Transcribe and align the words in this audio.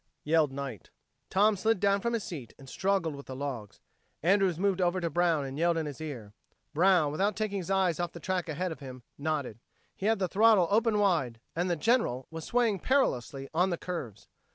yelled 0.23 0.51
Knight. 0.51 0.89
Tom 1.29 1.55
slid 1.55 1.79
down 1.79 2.01
from 2.01 2.13
his 2.13 2.23
seat 2.23 2.55
and 2.57 2.67
struggled 2.67 3.15
with 3.15 3.27
the 3.27 3.35
logs. 3.35 3.79
Andrews 4.23 4.57
moved 4.57 4.81
over 4.81 4.99
to 4.99 5.11
Brown 5.11 5.45
and 5.45 5.59
yelled 5.59 5.77
in 5.77 5.85
his 5.85 6.01
ear. 6.01 6.33
Brown, 6.73 7.11
without 7.11 7.35
taking 7.35 7.59
his 7.59 7.69
eyes 7.69 7.99
off 7.99 8.11
the 8.11 8.19
track 8.19 8.49
ahead 8.49 8.71
of 8.71 8.79
him, 8.79 9.03
nodded. 9.15 9.59
He 9.95 10.07
had 10.07 10.17
the 10.17 10.27
throttle 10.27 10.67
open 10.71 10.97
wide, 10.97 11.39
and 11.55 11.69
the 11.69 11.75
General 11.75 12.25
was 12.31 12.45
swaying 12.45 12.79
perilously 12.79 13.47
on 13.53 13.69
the 13.69 13.77
curves. 13.77 14.27